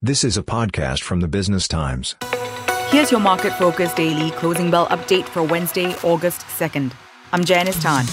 [0.00, 2.14] This is a podcast from the Business Times.
[2.90, 6.92] Here's your market focus daily closing bell update for Wednesday, August 2nd.
[7.32, 8.06] I'm Janice Tan.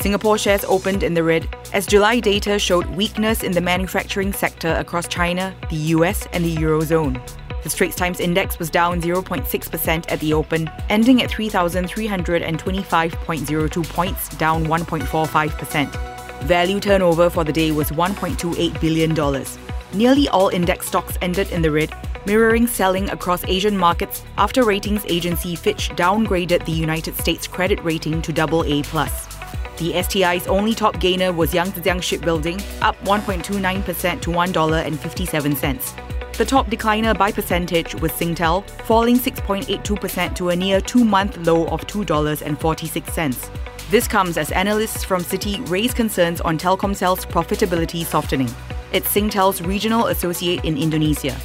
[0.00, 4.74] Singapore shares opened in the red as July data showed weakness in the manufacturing sector
[4.74, 7.24] across China, the US, and the Eurozone.
[7.62, 14.64] The Straits Times Index was down 0.6% at the open, ending at 3,325.02 points, down
[14.64, 16.42] 1.45%.
[16.42, 19.14] Value turnover for the day was $1.28 billion.
[19.92, 21.94] Nearly all index stocks ended in the red,
[22.26, 28.22] mirroring selling across Asian markets after ratings agency Fitch downgraded the United States credit rating
[28.22, 28.82] to AA+.
[29.76, 36.36] The STI's only top gainer was Yangzijiang Shipbuilding, up 1.29% to $1.57.
[36.36, 41.66] The top decliner by percentage was Singtel, falling 6.82% to a near two month low
[41.66, 43.50] of $2.46.
[43.90, 48.50] This comes as analysts from Citi raise concerns on Telkomsel's profitability softening.
[48.94, 51.36] It's Singtel's regional associate in Indonesia.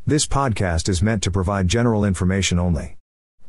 [0.05, 2.94] This podcast is meant to provide general information only.